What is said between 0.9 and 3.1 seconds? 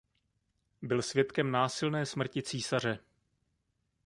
svědkem násilné smrti císaře.